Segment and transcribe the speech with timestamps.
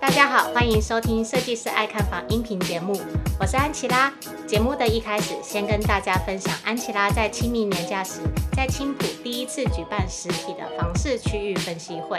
[0.00, 2.92] 大家好，欢迎收听《设计师爱看房》音频节目，
[3.40, 4.12] 我是安琪拉。
[4.46, 8.20] 节目的一开始，先跟大家分享安琪拉在清明年假时，
[8.52, 12.18] 在青浦第一次举办实体的房市区域分析会。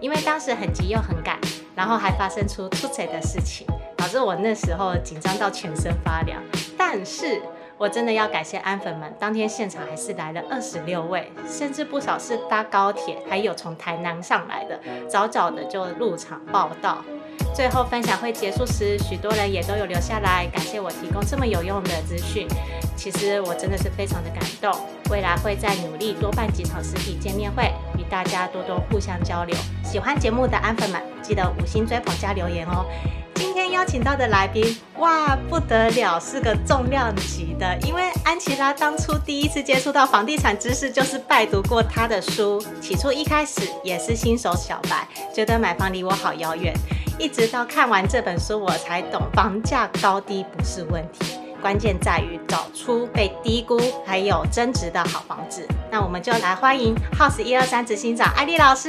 [0.00, 1.38] 因为当时很急又很赶，
[1.76, 3.66] 然后还发生出出彩的事情，
[3.96, 6.42] 导致我那时候紧张到全身发凉。
[6.92, 7.40] 但是
[7.78, 17.04] 我真的要感谢安粉们，当天现场还是来了二十六位，甚至不少是搭高铁，还有从台南上来的，早早的就入场报到。
[17.54, 22.48] 最后分享会结束时，许多人也都有留下来感谢我提供这么有用的资讯。
[22.96, 24.74] 其实我真的是非常的感动，
[25.10, 27.72] 未来会再努力多办几场实体见面会，
[28.10, 29.56] 大家多多互相交流。
[29.84, 32.84] 喜欢节目的安粉们，记得五星追捧加留言哦。
[33.34, 37.74] 今天邀请到的来宾，哇，不得了，是个重量级的。
[37.86, 42.62] 因为安琪拉当初第一次接触到房地产知识，就是拜读过他的书。
[42.82, 46.74] 起初一开始也是新手小白，觉得买房离我好遥远。
[47.18, 55.66] 一直到看完这本书，我才懂房价高低不是问题，关键在于找出被低估还有增值的好房子。
[55.92, 58.88] 那我们就来欢迎 House 一二三执行长艾丽老师。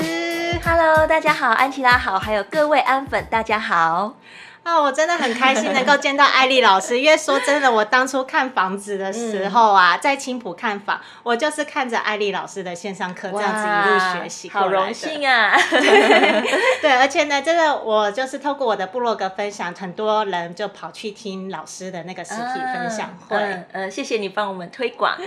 [0.63, 4.13] Hello，大家好，安琪拉好，还有各位安粉，大家好。
[4.63, 14.77] 啊、哦，我真的很开心能够见到艾丽老师， 因为说真的，我当初看房子的时候啊，嗯、在青浦看房，我就是看着艾丽老师的线上课这样子一路学习过来的。
[14.77, 15.57] 好荣幸啊！
[16.79, 23.37] 对，而且呢，真的我就是透过我的部落格分享，很多人就跑去听老师的那个实体分享会。
[23.37, 25.17] 嗯、呃呃，谢谢你帮我们推广。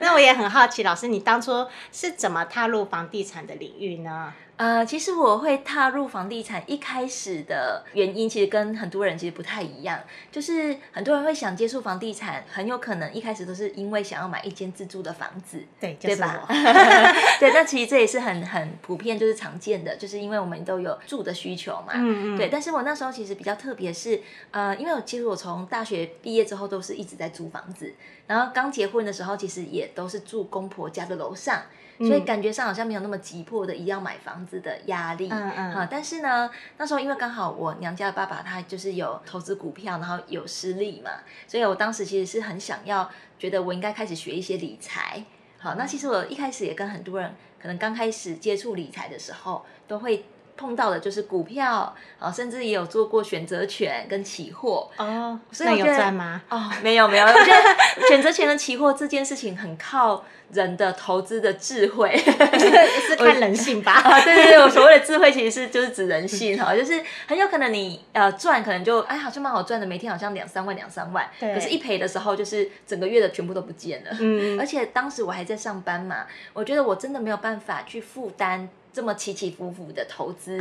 [0.00, 4.32] 那我也很好奇，老师你当初是怎么踏入房地产的领域呢？
[4.60, 9.98] 呃，其实我会踏入房地产一开始的原因，其实跟很多人其实不太一样。
[10.30, 16.44] 就是很多人会想接触房地产，很有可能一开始都是因为想要买一间自住的房子，对，就是、对吧？
[17.40, 21.94] 对，那其实这也是很很普遍，就是常见的，就是因为我们都有住的需求嘛。
[21.94, 22.36] 嗯嗯。
[22.36, 24.20] 对，但是我那时候其实比较特别是，
[24.50, 27.94] 呃，因为我其实我从大学毕业之后都是一直在租房子，
[28.26, 31.62] 然后刚结婚的时候其实也都是住公婆家的楼上。
[32.06, 41.10] 所以感觉上好像没有那么急迫的一定要买房子的压力，嗯嗯，哈，但是呢，那时候因为刚好我娘家的爸爸他就是有投资股票，然后有失利嘛，
[41.46, 45.22] 所以我当时其实是很想要，觉得我应该开始学一些理财。
[45.58, 50.24] 好，那其实我一开始也跟很多人，可能刚开始接触理财的时候，都会
[50.60, 54.90] 碰到的就是股票，啊，甚至也有做过选择权跟期货。
[54.98, 56.42] 哦，那有赚吗？
[56.50, 57.62] 哦，没有没有，我觉得
[58.08, 60.24] 选择权跟期货这件事情很靠。
[60.52, 63.92] 人的投资的智慧是看人性吧？
[63.92, 74.10] 啊，对对对，我所谓的智慧其实是就是指人性哈，就是很有可能你呃赚可能就哎好像蛮好赚的，每天好像两三万两三万，对，可是一赔的时候就是整个月的全部都不见了。
[74.18, 80.58] 嗯，而且当时我还在上班嘛，我觉得我真的没有办法去负担这么起起伏伏的投资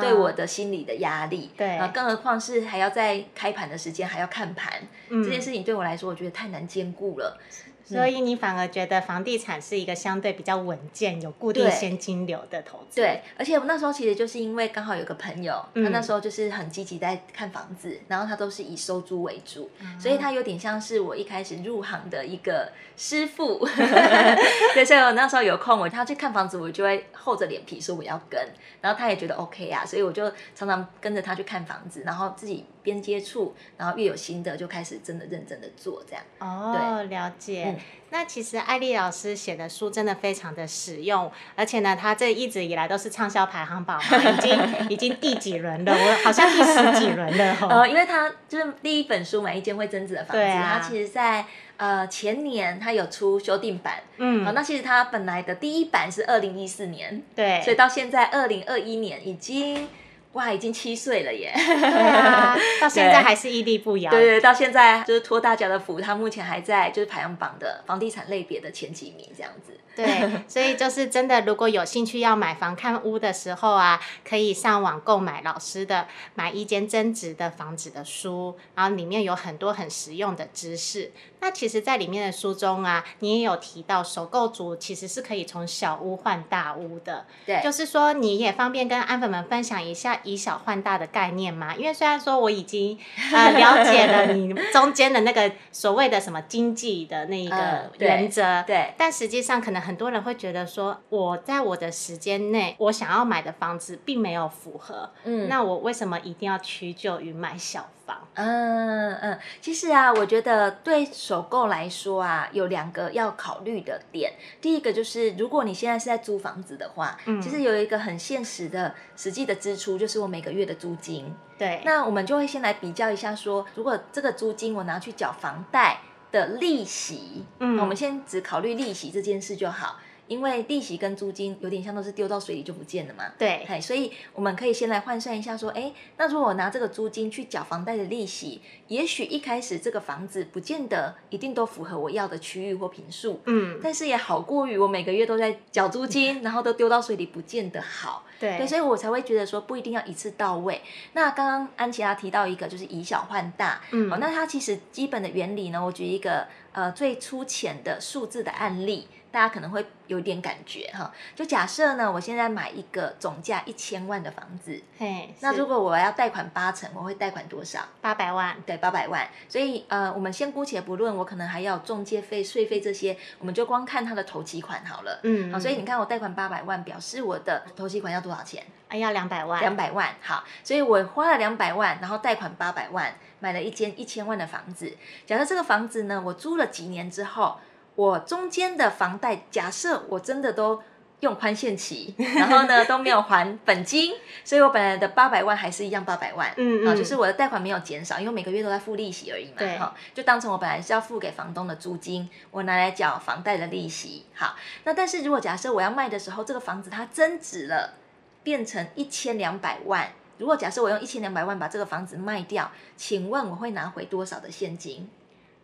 [0.00, 1.50] 对我的心理的压力。
[1.56, 4.72] 对，啊，更何况是还要在开盘的时间还要看盘，
[5.08, 7.38] 这件事情对我来说我觉得太难兼顾了。
[7.84, 13.00] 所以你反而觉得房地产是一个相对比较稳健、有固定现金流的投资。
[13.00, 23.66] 对，而且我那时候其实就是因为刚好有个朋友，嗯、他那时候就是很积极在看房子，然后他都是以收租为主，嗯、所以他有点像是我一开始入行的一个师傅。
[24.74, 28.40] 对，所以我那时候有空，我他去看房子，我就会厚着脸皮说我要跟，
[28.80, 36.22] 然后他也觉得 OK 啊，所以我就常常跟着他去看房子，然后自己边接触，然后越有心得就开始真的认真的做这样。
[36.38, 37.71] 哦，对了解。
[37.72, 37.80] 嗯
[38.14, 44.60] 那其实艾丽老师写的书真的非常的实用，而且呢，他这一直以来都是畅销排行榜嘛，已经
[44.90, 45.94] 已经第几轮了？
[45.94, 47.68] 我好像第十几轮了哦。
[47.80, 51.46] 呃，因为他就是第一本书买一间会增值的房子，他、啊、其实在
[51.78, 59.88] 呃前年他有出修订版，嗯，好，那其实他本来的第一版是二零一四年，对，所以到现在二零二一年已经。
[60.32, 61.52] 哇，已经七岁了耶！
[61.54, 64.10] 对啊，到 现在还是屹立不摇。
[64.10, 69.78] 对对，到现在就是托大家的福，他目前还在就是排行榜的房地产类别的前几名这样子。
[69.94, 75.96] 对，所以就是真的，如果有兴趣要买房看屋的时候啊，可以上网购买老师的
[76.34, 81.12] 《买一间增值的房子》的书，然后里面有很多很实用的知识。
[81.40, 87.26] 那其实，在里面的书中啊，你也有提到，首购族其实是可以从小屋换大屋的。
[87.44, 90.20] 对，就是说你也方便跟安粉们分享一下。
[90.24, 91.74] 以小换大的概念吗？
[91.74, 92.98] 因为虽然说我已经
[93.32, 108.28] 呃 了解了你中间的那个所谓的什么经济的那一个原则，嗯、对，对，但实际上可能很多人会觉得说，我在我的时间内，我想要买的房子并没有符合，嗯，那我为什么一定要屈就于买小房？
[108.34, 114.32] 嗯嗯，其实啊，我觉得对首购来说啊，有两个要考虑的点。
[114.60, 121.34] 第一个就是，如果你现在是在租房子的话，嗯，其实有一个很现实的、实际的支出，就是我每个月的租金。
[121.58, 126.00] 对，那我们就会先来比较一下说，说如果这个租金我拿去缴房贷
[126.30, 129.98] 的利息，嗯，我们先只考虑利息这件事就好。
[130.32, 133.24] 因为利息跟租金有点像，都是丢到水里就不见了嘛。
[133.38, 148.24] 对，所以我们可以先来换算一下，说，哎，那如果我拿这个租金去缴房贷的利息，也许一开始这个房子不见得一定都符合我要的区域或坪数，嗯，但是也好过于我每个月都在缴租金，嗯、然后都丢到水里，不见得好。
[148.40, 150.80] 对，对，所以我才会觉得说不一定要一次到位。
[151.12, 159.06] 那刚刚安琪拉提到一个，就是以小换大，嗯，哦，那它其实基本的原理呢，我举一个呃最粗浅的数字的案例。
[159.32, 167.80] 大家可能会有点感觉哈，就假设呢，我现在买一个总价一千万的房子，嘿，那如果我要贷款八成，我会贷款多少？
[168.02, 169.26] 八百万，对，八百万。
[169.48, 175.18] 所以呃，我们先姑且不论，我可能还要中介费、税费这些，我们就光看它的头期款好了。
[175.22, 178.62] 嗯，好，所以你看我贷款八百万，表示我的头期款要多少钱？
[178.88, 179.60] 哎，要两百万。
[179.60, 184.94] 两百万，好，所以我花了两百万，然后贷款八百万，买了一间一千万的房子。
[185.24, 187.58] 假设这个房子呢，我租了几年之后。
[187.94, 190.82] 我中间的房贷，假设我真的都
[191.20, 194.12] 用宽限期， 然后呢都没有还本金，
[194.44, 207.94] 所以我本来的八百万还是一样八百万，嗯，嗯，啊，就是我的贷款没有减少，因为每个月都在付利息而已嘛，对，哈，就当成我本来是要付给房东的租金，我拿来缴房贷的利息，好，那但是如果假设我要卖的时候，这个房子它增值了，
[208.42, 215.08] 变成一千两百万，如果假设我用一千两百万把这个房子卖掉，请问我会拿回多少的现金？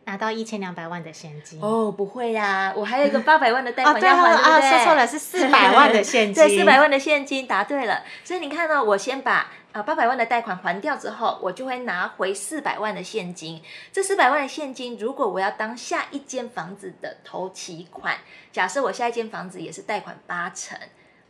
[0.09, 4.53] 拿到一千两百万的现金哦，不会呀、啊，我还有一个八百万的贷款要还，对不对？
[4.53, 6.35] 啊，说错了，是四百万的现 金。
[6.35, 8.03] 对，四百万的现金，答对了。
[8.25, 13.63] 所以你看呢，我先把啊八百万的贷款还掉之后，我就会拿回四百万的现金。
[13.93, 18.17] 这四百万的现金，如果我要当下一间房子的头期款，
[18.51, 20.79] 假设我下一间房子也是贷款八成。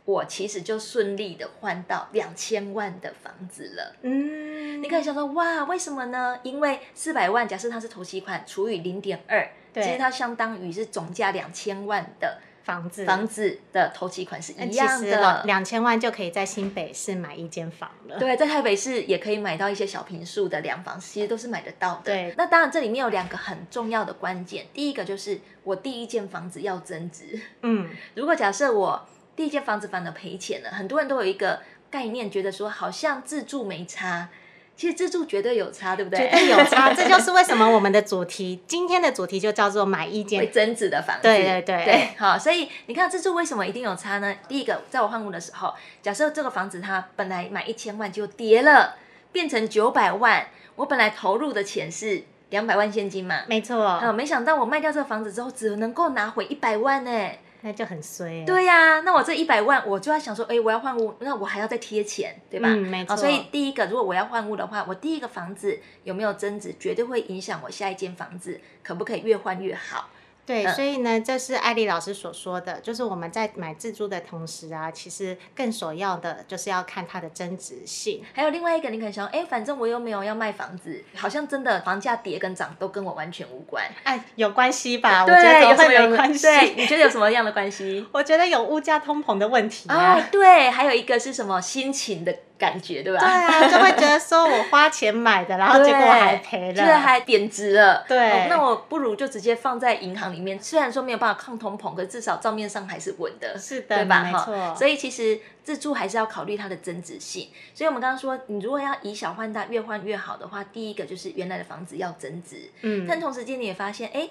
[0.09, 3.95] 我其实就顺利的换到两千万的房子了。
[4.01, 6.39] 嗯，你可以想说，哇，为什么呢？
[6.41, 15.43] 因为四百万，假设它是头期款除以零点二，其实它相当于是总价两千万的房子，房子的头期款是一样的。
[15.43, 18.17] 两千万就可以在新北市买一间房了。
[18.17, 22.01] 对，在台北市也可以买到一些小平数的两房，其实都是买得到的。
[22.05, 27.39] 对，那当然这里面有两个很重要的关键，第一个就是我第一间房子要增值。
[27.61, 29.07] 嗯，如果假设我
[29.39, 34.27] 第一间房子反而赔钱了，很多人都有一个概念，觉得说好像自住没差，
[34.75, 36.19] 其实自住绝对有差，对不对？
[36.19, 41.21] 绝对有差，这就 是为什么我们的主题，今天的主题就叫做买一间会增值的房子。
[41.21, 44.35] 对对对，对，好，所以你看自住为什么一定有差呢？
[44.49, 48.97] 第一个，在我换屋的时候，假设这个房子它本来买一千万就跌了，
[49.31, 57.29] 变成九百万，我本来投入的钱是两百万现金嘛，没错，啊，没想到我卖掉这个房子之后，只能够拿回一百万呢。
[57.61, 58.45] 那就很衰。
[58.45, 62.69] 对呀、啊，那我这一百万，我就要想说，哎，我要换屋，那我还要再贴钱，对吧？
[62.69, 63.17] 嗯，没错。
[63.17, 70.09] 所以第一个，如果我要换屋的话，我第一个房子有没有增值，绝对会影响我下一间房子可不可以越换越好。
[70.49, 78.23] 对，所以呢，这是艾丽老师所说的，就是我们在买自住的同时啊，其实更首要的就是要看它的增值性。
[78.33, 83.85] 还有另外一个，你可能想，哎，反正我又没有要卖房子，好像真的房价跌跟涨都跟我完全无关。
[84.03, 85.23] 哎，有关系吧？
[85.23, 86.41] 我觉得有什么有关系？
[86.47, 88.03] 对，你觉得有什么样的关系？
[88.11, 90.15] 我觉得有物价通膨的问题啊。
[90.15, 92.35] 哦，对，还有一个是什么心情的。
[92.59, 93.19] 感觉对吧？
[93.19, 98.05] 对啊，就会觉得说我花钱买的，然后结果还赔了，就是还贬值了。
[98.07, 104.23] 对、哦，那我不如就直接放在银行里面，虽然说没有办法抗通膨，可至少账面上还是稳的，是的，对吧？
[104.23, 104.75] 没错。
[104.75, 107.47] 所以其实自住还是要考虑它的增值性。
[107.73, 112.69] 所以我们刚刚说，你如果要以小换大，越换越好的话，第一个就是原来的房子要增值。
[112.81, 113.05] 嗯。
[113.07, 114.27] 但同时间你也发现，哎，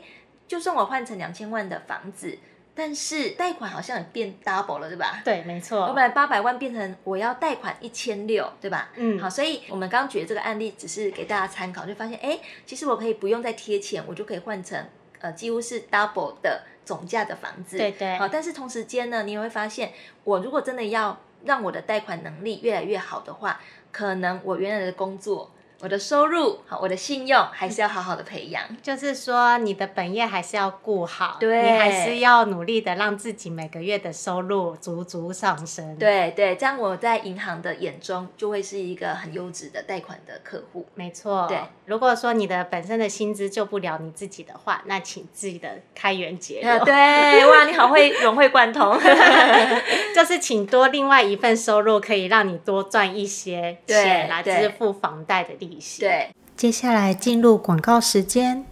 [0.47, 2.39] 就算我换成两千万的房子。
[2.81, 5.21] 但是贷款好像也变 double 了，对吧？
[5.25, 5.81] 对，没错。
[5.81, 8.91] 我本来八百万变成我要贷款一千六，对吧？
[8.95, 9.19] 嗯。
[9.19, 14.81] 好，所以我们刚刚举的这个案例只是给大家参考，就发现，哎，其实我可以不用再贴钱，我就可以换成
[15.19, 17.77] 呃几乎是 double 的总价的房子。
[17.77, 18.17] 对对。
[18.17, 19.93] 好，但是同时间呢，你也会发现，
[20.23, 25.51] 我如果真的要让我的贷款能力越来越好的话，可能我原来的工作。
[25.81, 28.65] 我的收入，好，我的信用还是要好好的培养。
[28.83, 35.97] 就是说，你的本业还是要顾好，对，你还是要努力的让自己每个月的收入足足上升。
[35.97, 40.85] 对对，这样我在银行的眼中就会是一个很优质的贷款的客户。
[40.97, 41.57] 没错，对。
[41.87, 46.85] 如果说你的本身的薪资救不了你自己的话，那请自己的开源节流。
[46.85, 48.99] 对，哇，你好会融会贯通。
[50.13, 56.01] 就是请多另外一份收入，可以让你多赚一些钱来支付房贷的利息。
[56.01, 58.65] 对，接下来进入广告时间。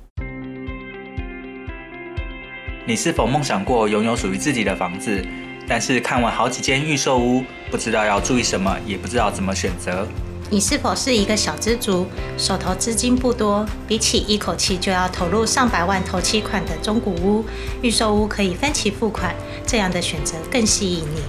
[2.87, 5.25] 你是否梦想过拥有属于自己的房子？
[5.69, 10.07] 但是看完好几间预售屋，不知道要注意什么，也不知道怎么选择。
[10.49, 12.07] 你是否是一个小资族，
[12.39, 17.45] 手头资金不多，比起一口气就要投入上百万投期款的中古屋，
[17.83, 19.35] 预售屋可以分期付款，
[19.67, 21.21] 这样的选择更吸引你。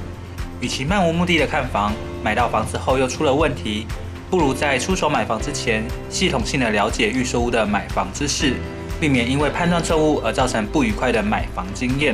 [0.61, 1.91] 与其漫无目的的看房，
[2.23, 3.87] 买到房子后又出了问题，
[4.29, 8.55] 不如在出手买房之前，系统性的了解预售屋的买房知识，
[8.99, 12.13] 避免因为判断错误而造成不愉快的买房经验。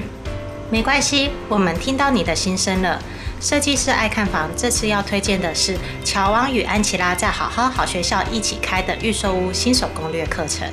[0.69, 3.01] 没关系，我们听到你的心声了。
[3.41, 10.67] 设计师爱看房，这次要推荐的是乔王与安琪拉在好好好学校一起开的预售屋新手攻略课程。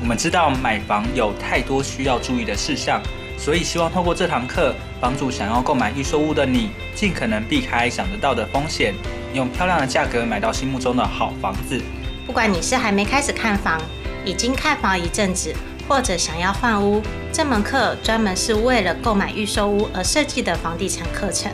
[0.00, 3.02] 我们知道买房有太多需要注意的事项，
[3.38, 8.94] 所以希望透过这堂课，帮助想要购买预售屋的你，尽可能避开想得到的风险，
[9.34, 11.80] 用漂亮的价格买到心目中的好房子。
[12.26, 13.80] 不管你是还没开始看房，
[14.24, 15.54] 已经看房一阵子，
[15.88, 21.50] 或者想要换屋，这门课专门是为了购买预售屋而设计的房地产课程。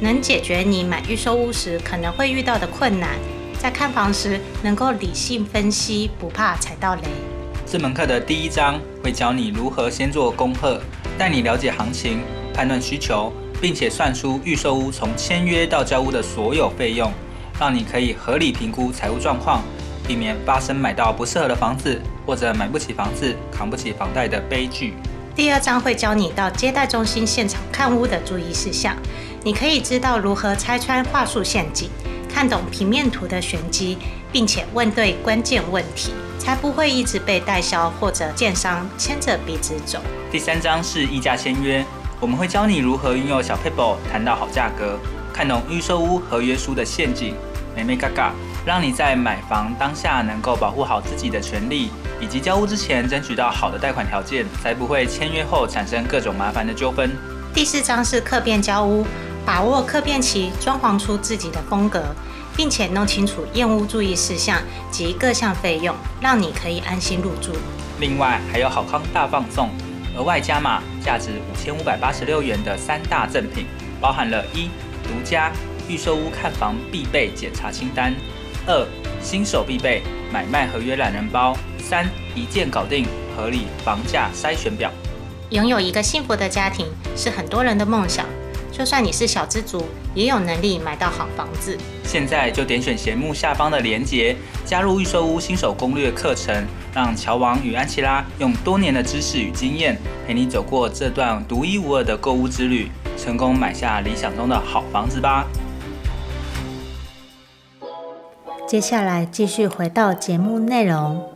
[0.00, 3.10] 能解决你买预售屋时可能会遇到的困难，
[3.58, 7.02] 在看房时能够理性分析，不怕踩到雷。
[7.64, 10.82] 这门课的第一章会教你如何先做功课，
[11.16, 12.20] 带你了解行情、
[12.52, 17.10] 判断需求，并且算出预售屋从签约到交屋的所有费用，
[17.58, 19.62] 让你可以合理评估财务状况，
[20.06, 24.94] 避免发生买到不适合的房子或者买不起房子、扛不起房贷的悲剧。
[25.34, 28.94] 第二章会教你到接待中心现场看屋的注意事项。
[29.44, 31.88] 你可以知道如何拆穿话术陷阱，
[32.28, 33.98] 看懂平面图的玄机，
[34.30, 39.98] 并且问对关键问题，才不会一直被代销或者建商牵着鼻子走。
[40.30, 41.84] 第三章是议价签约，
[42.20, 44.98] 我们会教你如何运用小 paper 谈到好价格，
[45.32, 47.34] 看懂预售屋合约书的陷阱，
[47.74, 48.32] 美眉嘎嘎，
[48.66, 57.10] 让你在买房当下能够保护好自己的权利，以及交屋之前争取到好的贷款条件，才不会签约后产生各种麻烦的纠纷。
[57.54, 59.06] 第四章是客变交屋。
[59.44, 62.00] 把握客变期，装潢出自己的风格，
[62.56, 64.56] 并且弄清楚验屋注意事项
[64.88, 67.50] 及各项费用，让你可以安心入住。
[67.98, 69.68] 另外还有好康大放送，
[70.16, 73.66] 额外加码价值五千五百八十六元的三大赠品，
[74.00, 74.70] 包含了一
[75.02, 75.52] 独家
[75.88, 78.14] 预售屋看房必备检查清单，
[78.66, 78.86] 二
[79.20, 83.06] 新手必备买卖合约懒人包，三一键搞定
[83.36, 84.90] 合理房价筛选表。
[85.50, 88.26] 拥有一个幸福的家庭是很多人的梦想。
[88.72, 91.76] 就算你是小资族，也有能力买到好房子。
[92.04, 105.46] 现在就点选节目下方的链接，加入预售屋新手攻略课程，让乔王与安琪拉用多年的知识与经验，陪你走过这段独一无二的购屋之旅，成功买下理想中的好房子吧。
[108.66, 111.30] 接下来继续回到节目内容。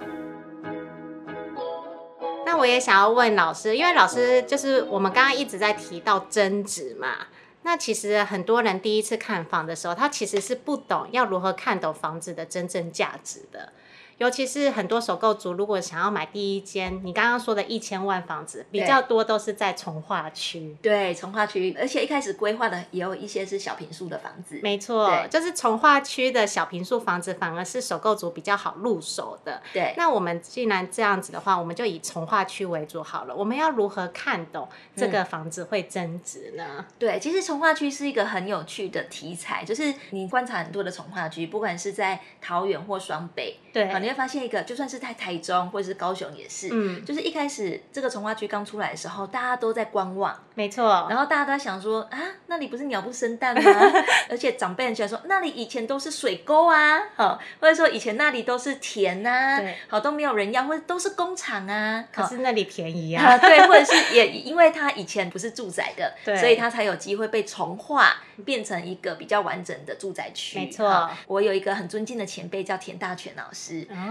[2.47, 7.26] 那我也想要问老师，因为老师就是我们刚刚一直在提到增值嘛。
[7.62, 13.73] 那其实很多人第一次看房的时候，他其实是不懂要如何看懂房子的真正价值的。
[14.18, 20.75] 尤其是很多首购族，如果想要买第一间，你刚刚说的一千万房子，比较多都是在从化区。
[20.80, 24.58] 对，从化区，而且一开始规划的也有一些是小平数的房子。
[24.62, 29.62] 没错，就是从化区的小平数房子，反而是首购族比较好入手的。
[29.73, 33.35] 对，那我们既然这样子的话，我们就以从化区为主好了。
[33.37, 36.64] 我们要如何看懂这个房子会增值呢？
[36.78, 44.00] 嗯、对，其实从化区是一个很有趣的题材，就是你观察很多的从化区，不管是在桃园或双北，对。
[44.00, 53.71] 你会发现一个，就算是在台中或者是高雄也是，嗯，就是一开始这个从化区刚出来的时候，大家都在观望，没错，然后大家都在想说啊，那里不是鸟不生蛋吗？
[54.30, 71.11] 而且长辈很喜欢说，那里以前都是水沟啊，好，或者说以前那里都是田呐、啊，对，好都没有人要，或者都是工厂啊，可是那里便宜啊，啊，对，或者是也因为它以前不是住宅的，对，所以它才有机会被重化变成一个比较完整的住宅区，没错。
[71.26, 73.65] 我有一个很尊敬的前辈叫田大全老师。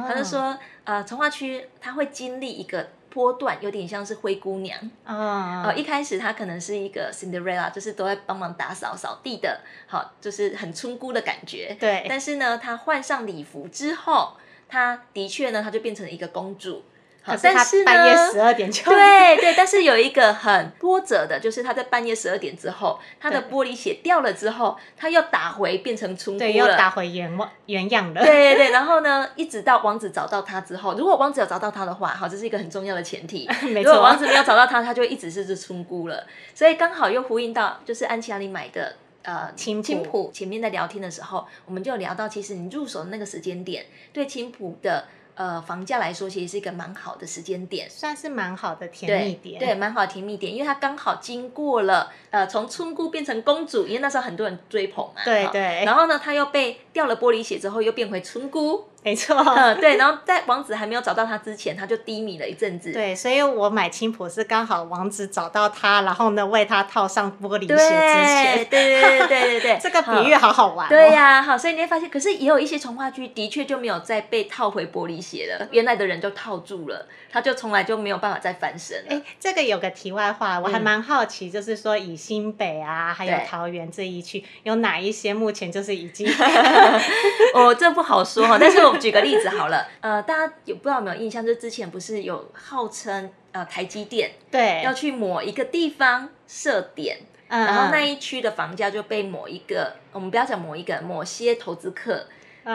[0.08, 5.64] 他就说，呃，从化区他会经历一个波段，有点像是灰姑娘啊。
[5.68, 11.76] 呃，一开始他可能是一个 Cinderella，就是都在帮忙打扫扫地的，好，就是很村姑的感觉。
[11.80, 12.06] 对。
[12.10, 14.34] 但是呢，她换上礼服之后，
[14.68, 16.84] 她的确呢，她就变成了一个公主。
[17.26, 28.24] 可是他半夜十二点就对 对，但是有一个很波折的，就是他在半夜十二点之后，他的玻璃鞋掉了之后，他又打回变成村姑了，对，又打回原原样了。
[28.24, 33.50] 对对对，然后呢，一直到王子找到他之后，如果王子有找到他的话，好，这是一个很重要的前提。
[33.74, 36.28] 没错，如果王子没有找到他，他就一直是这村姑了。
[36.54, 45.06] 所以刚好又呼应到，就是安琪拉里买的呃青青埔前面在聊天的时候，我们就聊到，其实你入手的那个时间点，对青埔的。
[45.36, 58.86] 呃，房价来说，其实是一个蛮好的时间点，算是蛮好的甜蜜点，对，蛮好的甜蜜点，因为它刚好经过了呃，从村姑变成公主，因为那时候很多人追捧嘛，对对，然后呢，她又被掉了玻璃鞋之后，又变回村姑。
[59.06, 62.92] 没错， 嗯，对，然后在王子还没有找到他之前，他就低迷了一阵子。
[62.92, 68.66] 对，所以我买青浦是刚好王子找到他，然后呢为他套上玻璃鞋之前。
[68.66, 70.90] 对对对对对对， 这个比喻好好玩，哦。
[70.90, 79.06] 对呀，啊，好，所以你会发现，可是也有一些童话剧的确就没有再被套回玻璃鞋了，原来的人就套住了，他就从来就没有办法再翻身。
[79.08, 86.28] 哎，这个有个题外话，我还蛮好奇，就是说以新北啊，还有桃园这一区，有哪一些目前就是已经，
[87.54, 89.88] 哦，这不好说哈，但是我举个例子好了。
[90.02, 91.46] 呃，大家有不知道有没有印象？
[91.46, 102.26] 就之前不是有号称呃台积电对要去某一个地方设点，嗯、然后那一区的房价就被某一个我们不要讲某一个某些投资客。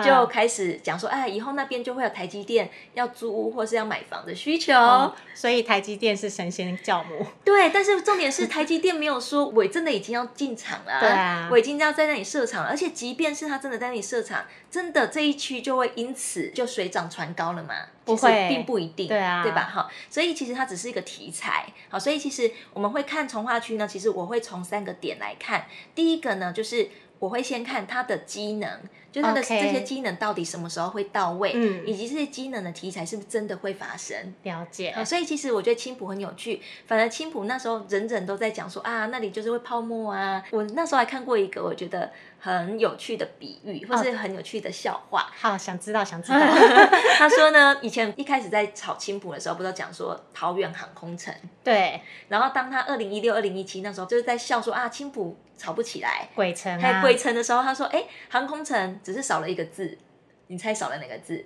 [0.05, 7.27] 就开始讲说，哎，以后那边就会有台积电要租屋或是要买房的需求，哦、所以台积电是神仙教母。
[7.45, 17.75] 对，但是重点是台积电没有说我真的已经要进场了，对啊，我已经要在那里设厂了，而且即便是他真的在那里设厂，真的这一区就会因此就水涨船高了嘛？
[18.05, 19.63] 不会，并不一定，对啊，对吧？
[19.63, 25.67] 哈，所以其实它只是一个题材，好，所以其实我们会看从化区呢，其实我会从三个点来看，
[25.97, 26.89] 第一个呢就是。
[27.21, 28.81] 我会先看它的机能，
[29.13, 34.35] 就它的这些机能到底什么时候会到位，嗯，以及这些机能的题材是不是真的会发生？
[34.43, 34.89] 了解。
[34.89, 40.43] 啊，所以其实我觉得青浦很有趣，反而青浦那时候人人都在讲说啊，那里就是会泡沫啊。
[40.51, 42.11] 我那时候还看过一个，我觉得。
[42.41, 45.23] 很有趣的比喻，或是很有趣的笑话。
[45.23, 46.39] 哦、好，想知道，想知道。
[47.19, 51.33] 他说呢，以前一开始在炒青浦的时候，不都讲说桃园航空城。
[51.63, 52.01] 对。
[52.29, 56.81] 然后当他二零一六、二零一七那时候，就是在笑说啊，青浦炒不起来，鬼城啊。
[56.81, 59.99] 还鬼城的时候，他说，哎、欸，航空城只是少了一个字，
[60.47, 61.45] 你猜少了哪个字？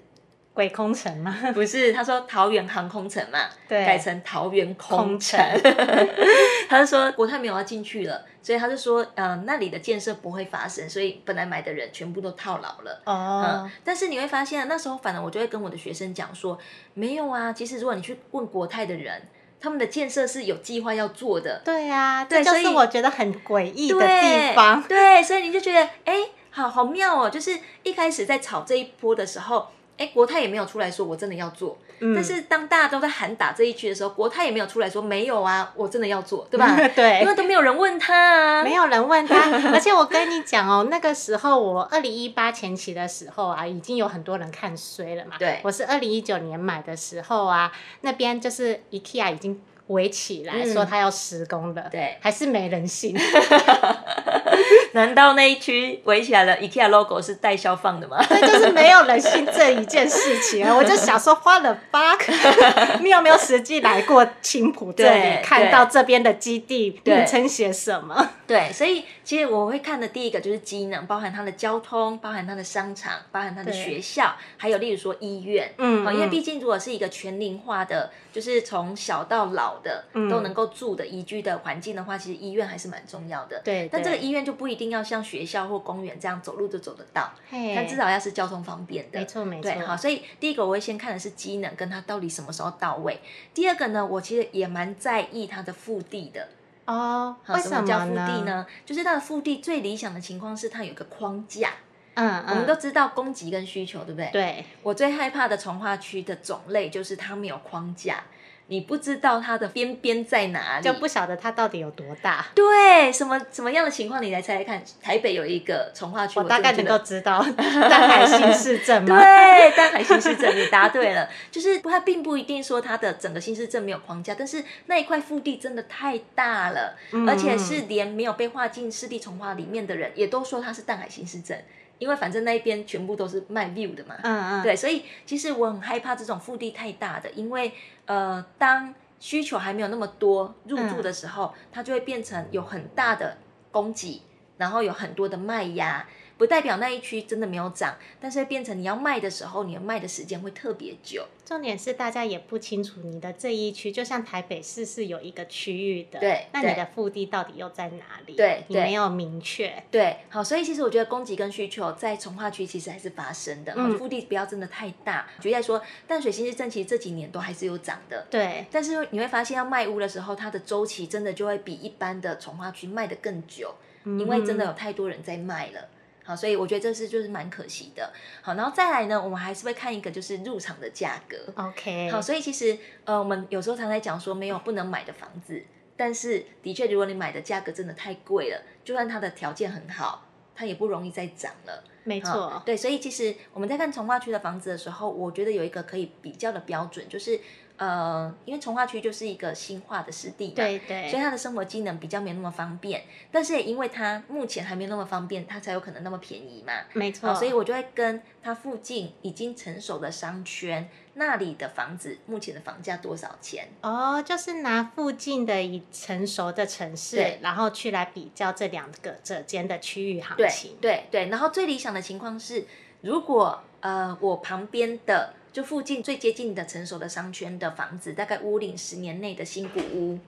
[0.54, 1.36] 鬼空城吗？
[1.52, 5.36] 不是，他说桃园航空城嘛，对，改成桃园空城。
[5.60, 5.72] 空
[6.70, 13.02] 他就说国泰没有要进去了，所以他就说，呃，那里的建设不会发生，所以本来买的人全部都套牢了。
[13.04, 13.70] 哦、嗯。
[13.82, 16.56] 但是你会发现，那时候反而我就会跟我的学生讲说，
[16.94, 19.22] 没有啊，其实如果你去问国泰的人，
[19.60, 21.60] 他们的建设是有计划要做的。
[21.64, 24.80] 对啊，对，这就是我觉得很诡异的地方。
[24.84, 26.14] 对，对，所以你就觉得，哎，
[26.50, 29.66] 好好妙哦，就是一开始在炒这一波的时候。
[29.96, 31.78] 哎，国泰也没有出来说，我真的要做。
[32.00, 32.14] 嗯。
[32.14, 36.76] 但是当大家都在喊打这一句的时候，国泰也没有出来说，没有啊，我真的要做，对吧？
[36.94, 37.20] 对。
[37.20, 38.62] 因为都没有人问他啊。
[38.64, 45.36] 没有人问他，而且我跟你讲哦，那个时候我二零一八前期的时候啊，已经有很多人看衰了嘛。
[45.38, 45.60] 对。
[45.62, 49.60] 我是二零一九年买的时候啊，那边就是 IKEA 已经。
[49.88, 53.14] 围起来说他要施工了，嗯、对，还是没人信。
[54.92, 58.24] 难道那一区围起来的，IKEA logo 是代销放的吗？
[58.28, 60.74] 对，就是没有人信这一件事情啊。
[60.74, 68.30] 我就想说，花了 fuck，你有没有实际来过青浦这里，看到这边的基地名称写什么？
[68.46, 75.72] 对，所以其实我会看的第一个就是机能，包含它的交通，包含它的商场，包含它的学校，还有例如说医院。
[75.78, 83.62] 嗯，因为毕竟如果是一个全龄化的，就是从小到老的都能够住的宜居的环境的话，其实医院还是蛮重要的。
[83.64, 89.18] 对，但这个医院就不一定要像学校或公园这样走路就走得到，但至少要是交通方便的。
[89.18, 89.62] 没错没错。
[89.62, 93.20] 对，好，所以第一个我会先看的是机能，跟它到底什么时候到位。
[93.54, 96.48] 第二个呢，我其实也蛮在意它的腹地的。
[96.86, 98.66] 哦，为什么，叫腹地呢？
[98.84, 101.70] 就是它的腹地最理想的情况是它有个框架。
[102.14, 104.30] 嗯，嗯，我们都知道供给跟需求，对不对？
[104.30, 104.64] 对。
[104.82, 108.22] 我最害怕的从化区的种类就是它没有框架。
[108.66, 112.46] 你不知道它的边边在哪里，就不晓得它到底有多大。
[112.54, 114.22] 对，什么什么样的情况？
[114.22, 114.82] 你来猜猜看。
[115.02, 117.44] 台北有一个从化区，我大概能够知道。
[117.56, 119.18] 淡海新市镇吗？
[119.18, 121.28] 对，淡海新市镇，你答对了。
[121.50, 131.62] 就是它并不一定说它的整个新市镇没有框架，但是那一块腹地真的太大了，嗯、而且是连没有被划进湿地从化里面的人也都说它是淡海新市镇。
[131.98, 137.72] 因为反正那一边全部都是卖 view 的嘛，嗯嗯，对，所以其实我很害怕这种腹地太大的，因为
[138.06, 143.36] 呃，当需求还没有那么多入住的时候，嗯、它就会变成有很大的
[143.70, 144.22] 供给，
[144.58, 151.26] 然后有很多的卖压，不代表那一区真的没有涨，但是会变成你要卖的时候，你要卖的时间会特别久。
[151.44, 158.34] 重点是大家也不清楚你的这一区，就像台北市是有一个区域的，对，那你的腹地到底又在哪里？
[158.34, 159.82] 对，你没有明确。
[159.90, 165.28] 对，好，所以其实我觉得供给跟需求在从化区其实还是发生的，嗯，腹地不要真的太大。
[165.38, 168.64] 举例来说，淡水新市镇其实这几年都还是有涨的，对。
[168.70, 175.88] 但是你会发现要卖屋的时候，它的周期真的就会比一般的从化区卖的更久，嗯，因为真的有太多人在卖了。
[176.24, 178.12] 好，所以我觉得这是就是蛮可惜的。
[178.40, 181.36] 好，然后再来呢，我们还是会看一个就是入场的价格。
[181.54, 182.10] OK。
[182.10, 185.62] 好，所以其实呃，我们有时候常在讲说没有不能买的房子，
[185.96, 191.84] 但是的确，如果你买的价格真的太贵了，就算它的条件很好，它也不容易再涨了。
[192.04, 192.62] 没错。
[192.64, 197.38] 对，所以其实我们在看从化区的房子的时候，我觉得有一个可以比较的标准，就是。
[197.76, 213.68] 呃，因为从化区就是一个新化的湿地嘛，对对，所以它的生活机能比较没那么方便，但是也因为它目前还没那么方便，它才有可能那么便宜嘛，没错，所以我就会跟它附近已经成熟的商圈那里的房子，目前的房价多少钱？
[213.80, 222.64] 哦，就是拿附近的已成熟的城市，然后去来比较这两个之间的区域行情，对对对，然后最理想的情况是，
[223.00, 225.34] 如果呃我旁边的。
[225.54, 230.18] 就附近最接近的成熟的商圈的房子，大概屋龄十年内的新古屋，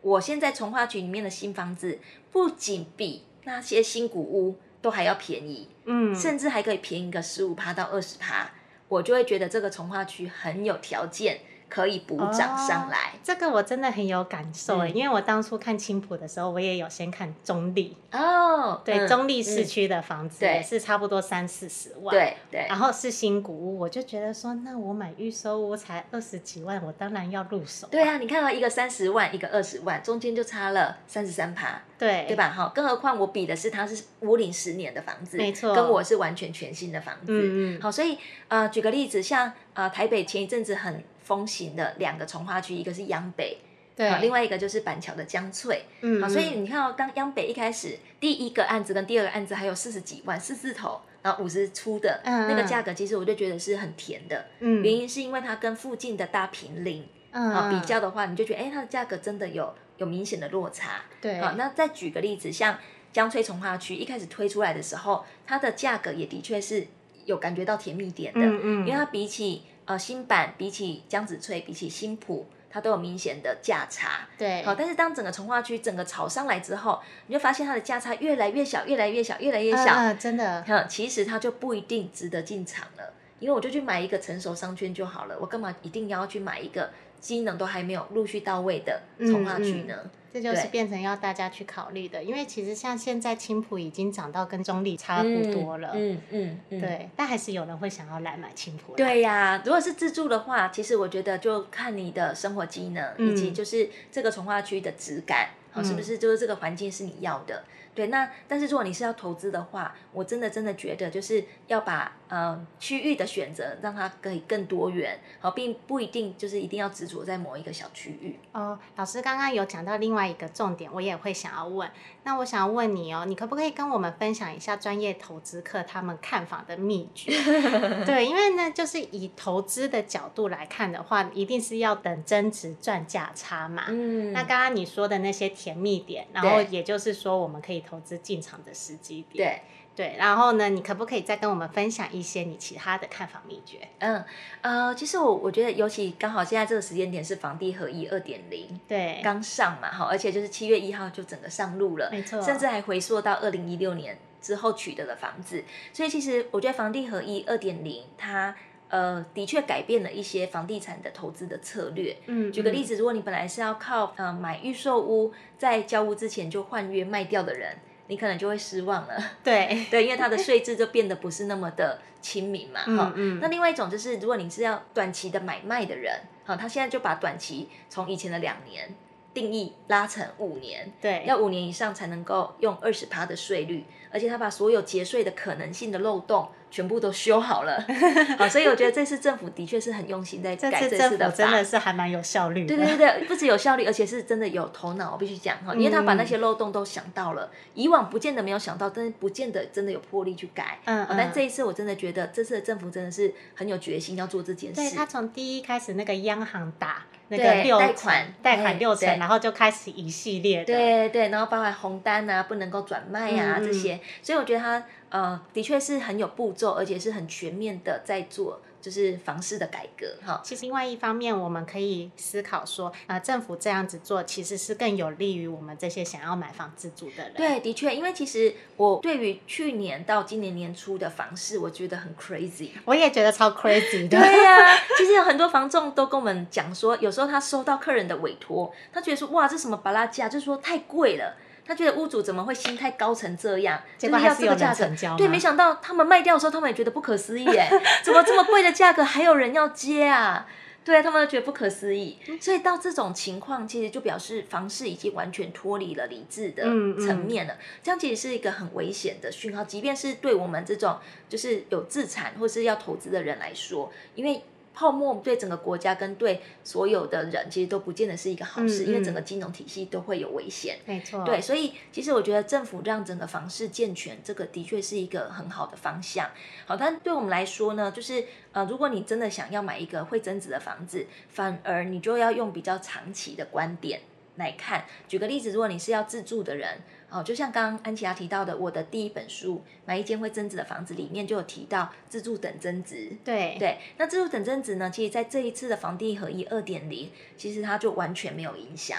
[0.00, 2.00] 我现在从化区里面的新房子，
[2.32, 8.50] 不仅比那些新古屋都还要便宜，嗯，甚至还可以便宜个十五趴到二十趴，
[8.88, 11.38] 我就会觉得这个从化区很有条件。
[11.72, 17.96] 可以补涨上来，哦，这个我真的很有感受，嗯、因为我当初看青浦的时候，我也有先看中立。
[18.12, 27.90] 哦，对，嗯、中立市区的房子也是差不多三四十万，对对，然后是新古屋，我就觉得说，那我买预售屋才二十几万，我当然要入手，啊。
[27.90, 32.26] 对啊，你看到一个三十万，一个二十万，中间就差了三十三趴，对。
[32.28, 32.50] 对吧？
[32.50, 41.02] 哈，更何况我比的是它是屋龄十年的房子，没错，跟我是完全全新的房子，嗯嗯，好，所以呃，举个例子，像呃台北前一阵子很。
[41.22, 43.58] 风行的两个从化区，一个是央北，
[43.94, 62.78] 对，另外一个就是板桥的江翠，嗯，好，所以你看到当央北一开始第一个案子跟第二个案子还有四十几万四字头，然后五十出的那个价格，其实我就觉得是很甜的，嗯，原因是因为它跟附近的大坪林，啊比较的话，你就觉得哎，它的价格真的有有明显的落差，对，好，那再举个例子，像
[63.12, 66.86] 江翠从化区一开始推出来的时候，它的价格也的确是
[67.26, 69.62] 有感觉到甜蜜点的，嗯嗯，因为它比起。
[69.84, 74.28] 呃，新版比起江子翠，比起新浦，它都有明显的价差。
[74.38, 79.92] 对，好，但是当整个从化区整个炒上来之后，你就发现它的价差越来越小，越来越小，越来越小。
[79.92, 80.64] 啊，真的。
[80.68, 86.90] 嗯，其实它就不一定值得进场了，因为我就去买一个成熟商圈就好了，我干嘛一定要去买一个
[87.22, 89.94] 机能都还没有陆续到位的从化区呢？
[89.96, 98.94] 嗯嗯这就是变成要大家去考虑的，因为其实像现在青浦已经涨到跟中立差不多了，嗯嗯，嗯，嗯对，但还是有人会想要来买青浦。
[98.96, 107.62] 对呀、啊，如果是自住的话，其实我觉得就看你的生活机能，以及就是这个从化区的质感，好、嗯，是不是就是这个环境是你要的？
[107.94, 118.38] 对，那但是如果你是要投资的话，我真的真的觉得就是要把呃区域的选择让它可以更多元，好，并不一定就是一定要执着在某一个小区域。
[118.52, 121.90] 哦，老师刚刚有讲到另外一个重点，我也会想要问。
[122.24, 127.32] 那我想要问你哦，你可不可以跟我们分享一下专业投资客他们看房的秘诀？
[128.06, 133.84] 对，因为呢，就是以投资的角度来看的话，一定是要等增值赚价差嘛。
[133.88, 134.32] 嗯。
[134.32, 137.82] 那刚刚你说的那些甜蜜点，然后也就是说我们可以。
[137.82, 139.62] 投资进场的时机点，对
[139.94, 143.88] 对，然后呢，你可不可以再跟我们分享一些你其他的看房秘诀？
[143.98, 144.24] 嗯
[144.60, 158.54] 呃，其实我我觉得，尤其刚好现在这个时间点是房地合一二点零，对，刚上嘛，哈，而且就是七月一号就整个上路了，没错，甚至还回溯到二零一六年之后取得的房子，所以其实我觉得房地合一二点零它。
[158.88, 162.14] 呃，的确改变了一些房地产的投资的策略。
[162.26, 167.74] 嗯，举个例子，如果你本来是要靠呃买预售屋，在交屋之前就换约卖掉的人，
[168.12, 169.14] 你可能就会失望了。
[169.42, 172.80] 对 对，因为它的税制就变得不是那么的亲民嘛。
[172.86, 173.38] 嗯嗯。
[173.40, 178.94] 那另外一种就是，如果你是要短期的买卖的人，好，他现在就把短期从以前的两年
[179.32, 180.92] 定义拉成五年。
[181.00, 181.24] 对。
[181.26, 186.50] 要五年以上才能够用二十趴的税率，而且他把所有节税的可能性的漏洞。
[186.72, 187.78] 全部都修好了，
[188.38, 192.74] 好，所以我觉得这次政府的确是很用心在改这次的法，真的是还蛮有效率的。
[192.74, 200.78] 对对对，不止有效率，而且是真的有头脑，我必须讲哈，因为他把那些漏洞都想到了，以往不见得没有想到，但是不见得真的有魄力去改。
[200.86, 204.76] 嗯，但这一次我真的觉得这次的政府真的是很有决心要做这件事。
[204.76, 210.64] 对，他从第一开始那个央行打那个六贷款，贷款六成，然后就开始一系列的。
[210.64, 214.82] 对对，然后包含红单啊，不能够转卖啊这些，所以我觉得他。
[215.12, 218.60] 呃，的确是很有步骤，而且是很全面的在做。
[218.82, 227.32] 就是房市的改革哈，其实另外一方面，我们可以思考说，呃，政府这样子做其实是更有利于我们这些想要买房自住的人。
[227.36, 232.70] 对，的确，因为其实我对于去年到今年年初的房市，我觉得很 crazy。
[232.84, 234.18] 我也觉得超 crazy 的。
[234.18, 241.36] 对呀、啊， 其实有很多房仲都跟我们讲说，有时候他收到客人的委托，他觉得说，哇，这什么巴拉价，就是说太贵了。
[241.64, 245.16] 他觉得屋主怎么会心态高成这样，就是要这个价格？
[245.16, 247.70] 对，没想到他们卖掉的时候，他们也觉得不可思议，哎，
[248.02, 250.46] 怎么这么贵的价格还有人要接啊？
[250.84, 252.18] 对，他们都觉得不可思议。
[252.40, 256.64] 所以到这种情况，其实就表示房市已经完全脱离了理智的
[256.98, 257.56] 层面了。
[257.82, 260.98] 这样其实是一个很危险的讯号，即便是对我们这种
[261.28, 264.42] 就是有资产或是要投资的人来说，因为。
[264.74, 270.78] 泡沫对整个国家跟对所有的人，其实都不见得是一个好事，嗯嗯、因为整个金融体系都会有危险。
[270.86, 276.30] 没错，对，所以其实我觉得政府让整个房市健全，这个的确是一个很好的方向。
[276.66, 284.00] 好，但对我们来说呢，就是呃，如果你真的想要买一个会增值的房子，反而你就要用比较长期的观点
[284.36, 284.84] 来看。
[285.06, 286.80] 举个例子，如果你是要自住的人。
[287.12, 293.12] 哦，就像刚刚安琪拉提到的，我的第一本书《买一间会增值的房子》里面就有提到自住等增值。
[293.22, 294.90] 对对，那自住等增值呢？
[294.90, 298.98] 其实在这一次的房地合一二点零，其实它就完全没有影响。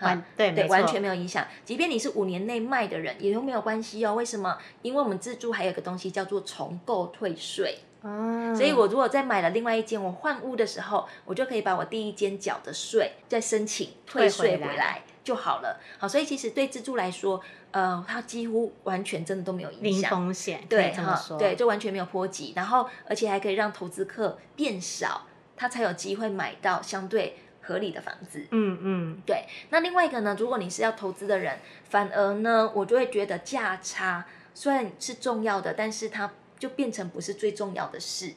[0.00, 1.44] 完对对，完全没有影响。
[1.64, 4.14] 即便你是五年内卖的人，也都没有关系哦。
[4.14, 4.56] 为什么？
[4.82, 7.78] 因为我们自住还有一个东西叫做重购退税。
[8.02, 8.54] 哦。
[8.56, 15.02] 所以我如果再买了另外一间，我换屋的时候，我就可以把我第一间缴的税再申请退税回来。
[15.28, 17.38] 就好了，好，所以其实对蜘蛛来说，
[17.70, 29.44] 呃，它几乎完全真的都没有影响，零风险，对，这么说，对，就完全没有波及，然后而且还可以让投资客变少，他才有机会买到相对合理的房子，嗯嗯，对。
[29.68, 38.32] 那另外一个呢，如果你是要投资的人，反而呢，我就会觉得价差虽然是重要的，但是它就变成不是最重要的事。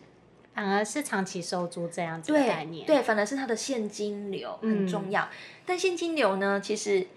[0.62, 5.24] 反而是长期收租这样子的概念，对，对，反而是它的现金流很重要。
[5.24, 5.28] 嗯、
[5.66, 7.08] 但现金流呢，其实，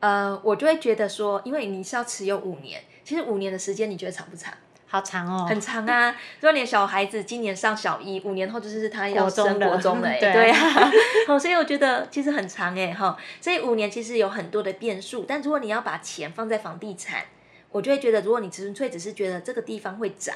[0.00, 4.54] 呃，我就会觉得说，因为你是要持有五年，其实五年的时间你觉得长不长？
[4.86, 6.10] 好长哦，很长啊！
[6.40, 10.90] 如果你的小孩子今年上小一，五年后就是他要升国中了， 对，对啊。
[11.26, 13.14] 好， 所以我觉得其实很长哎，哈。
[13.42, 17.24] 所以五年其实有很多的变数，但如果你要把钱放在房地产，
[17.72, 20.34] 我就会觉得，如果你纯粹只是觉得这个地方会涨，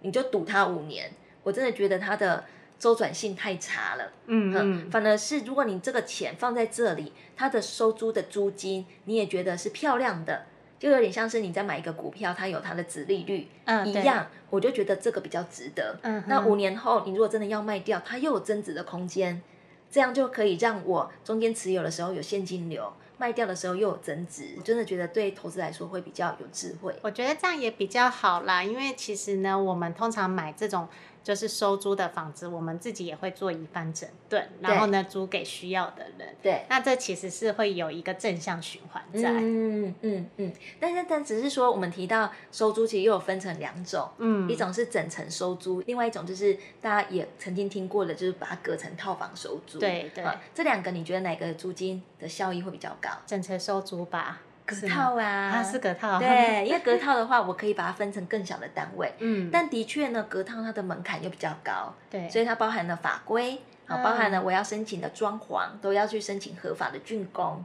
[0.00, 1.10] 你就赌它五年。
[1.48, 2.44] 我真的觉得它的
[2.78, 10.44] 周转性太差了，嗯嗯，反而是如果你这个钱放在这里，它的收租的租金你也觉得是漂亮的，
[10.78, 15.98] 就有点像是你在买一个股票，它有它的值利率，嗯，一样，我就觉得这个比较值得。
[16.02, 19.42] 嗯，那五年后你如果真的要卖掉，它又有增值的空间，
[19.90, 22.92] 这样就可以让我中间持有的时候有现金流。
[23.20, 26.94] 卖掉的时候又有增值，我真的觉得对投资来说会比较有智慧。
[27.02, 30.86] 我觉得这样也比较好啦，因为其实呢，我们通常买这种
[31.28, 36.34] 就是收租的房子，我们自己也会做一番整顿，然后呢租给需要的人。
[36.42, 39.32] 对，那这其实是会有一个正向循环在。
[39.32, 40.52] 嗯嗯嗯。
[40.80, 49.78] 但是但只是说，我们提到收租，其实又有分成两种，嗯，一种是整层收租，另外一种就是大家也曾经听过的，就是把它隔成套房收租。
[49.78, 50.24] 对对。
[50.54, 53.10] 这两个你觉得哪个租金的效益会比较高？
[53.26, 56.18] 整层收租吧，隔套啊，它是隔套。
[56.18, 59.10] 对， 因为隔套的话，我可以把它分成更小的单位。
[59.18, 61.94] 嗯，但的确呢，隔套它的门槛又比较高。
[62.10, 67.64] 对，所以它包含了法规，啊，包含了我要申请的装潢，都要去申请合法的竣工。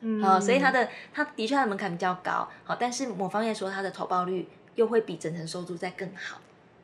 [0.00, 2.48] 嗯，好，所以它的它的确它的门槛比较高。
[2.64, 6.38] 好，但是某方面说，它的投报率又会比整层收租再更好。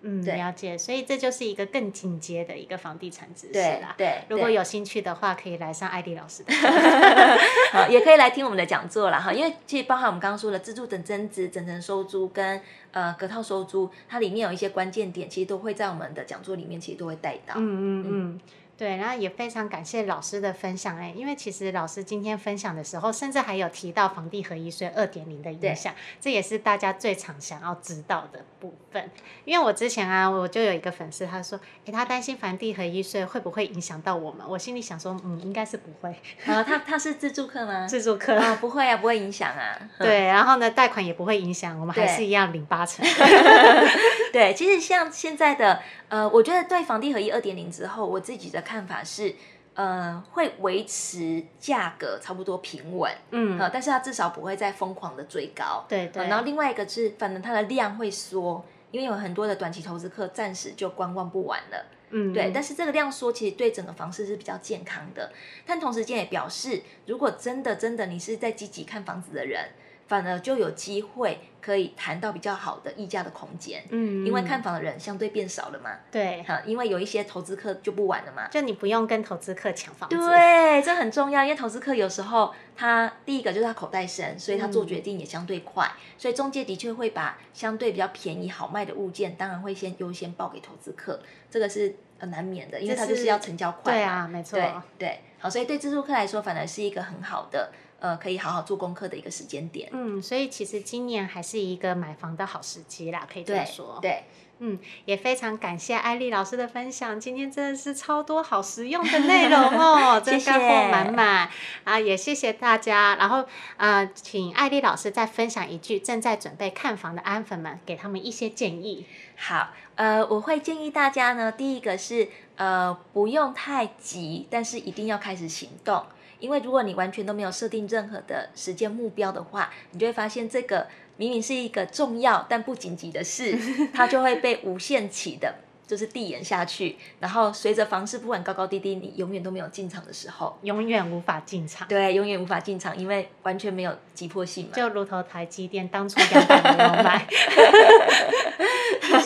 [0.07, 3.95] 嗯，了解，所以这就是一个更进阶的一个房地产知识啦。
[3.97, 6.53] 对，如果有兴趣的话，可以来上艾迪老师的
[7.73, 9.19] 好，也可以来听我们的讲座啦。
[9.19, 9.33] 哈。
[9.33, 12.61] 因为其实包含我们刚刚说的自住等增值、整层收租跟
[12.93, 17.55] 呃隔套收租，它里面有一些关键点，其实都会在我们的讲座里面，其实都会带到。
[17.57, 18.41] 嗯嗯嗯。
[18.77, 29.11] 对，然后也非常感谢老师的分享哎，因为其实老师今天分享的时候，甚至还有提到房地合一税二点零的影响，这也是大家最常想要知道的部分。
[29.45, 34.45] 因为我之前啊，我就有一个粉丝，他说，哎，他担心房地合一税会不会影响到我们？
[34.49, 36.11] 我心里想说，嗯，应该是不会。
[36.45, 37.87] 啊，他他是自助客吗？
[37.87, 39.79] 自助客啊，不会啊，不会影响啊。
[40.01, 43.07] 对，然后呢，贷款也不会影响，我们还是一样领八成。
[44.33, 49.35] 对，其实像现在的，呃，我觉得对房地合一二点零之后，我自己的看法是，
[49.75, 56.29] 呃，会维持价格差不多平稳，嗯，呃，但是它至少不会再疯狂的追高，对对、呃。
[56.29, 62.51] 然后另外一个是，反正它的量会缩，因为有很多的短期投资客暂时就观望不完了，嗯，对。
[62.53, 65.31] 但是这个量缩其实对整个房市是比较健康的，
[65.67, 69.69] 但同时间也表示，如果真的真的你是在积极看房子的人。
[70.07, 73.83] 反而就有机会可以谈到比较好的议价的空间。
[73.89, 75.91] 嗯，因为看房的人相对变少了嘛。
[76.11, 78.49] 对，哈，因为有一些投资客就不玩了嘛。
[78.49, 80.17] 就你不用跟投资客抢房子。
[80.17, 93.95] 对，这很重要，因为投资客有时候他第一个就是他口袋深，所以他做决定也相对快，嗯、所以中介的确会把相对比较便宜好卖的物件，当然会先优先报给投资客，这个是呃难免的，因为他就是要成交快。
[93.95, 94.59] 对啊，没错。
[94.59, 97.73] 对对，好，所以对自助客来说，反而是一个很好的。
[98.01, 99.89] 呃，可以好好做功课的一个时间点。
[99.93, 103.99] 嗯，所以其实今年还是一个买房的好时机啦，可以这么说。
[104.03, 104.25] 对，对
[104.61, 111.51] 嗯，也非常感谢艾丽老师的分享，今天真的是超多好实用的内容哦， 真的干货满满
[111.83, 111.99] 啊！
[111.99, 113.17] 也谢谢大家。
[113.17, 113.45] 然后
[113.77, 119.07] 呃，请艾丽老师再分享一句，正在准备看房的安粉们，给他们一些建议。
[119.37, 126.05] 好，呃，我会建议大家呢，第一个是呃，不用太急，但是一定要开始行动。
[126.45, 133.59] 因为如果你完全都没有设定任何的时间目标的话，你就会发现这个明明是一个重要但不紧急的事，
[133.95, 135.55] 它就会被无限期的。
[135.87, 141.87] 就是递延下去，然后随着房市不管高高低低，你永远都没有进场的时候，永远无法进场。
[141.87, 144.71] 对，永远无法进场，因为完全没有急迫性嘛。
[144.75, 147.27] 就如同台积电当初两百没有买，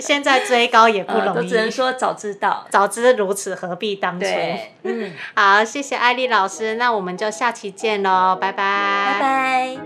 [0.09, 1.35] 现在追高也不容易。
[1.35, 4.21] 都只能说早知道，早知如此，何必当初？
[4.21, 9.77] 对，嗯，好，谢谢艾丽老师，那我们就下期见喽，拜拜，拜拜。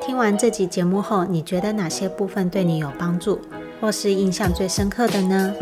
[0.00, 3.40] 听完这集节目后，你觉得哪些部分对你有帮助？
[3.80, 5.54] 或是印象最深刻的呢？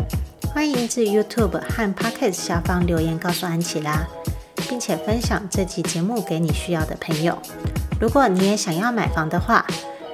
[0.51, 4.07] 欢迎至 YouTube 和 Podcast 下方留言告诉安琪拉，
[4.67, 7.37] 并且分享这期节目给你需要的朋友。
[8.01, 9.63] 如果你也想要买房的话，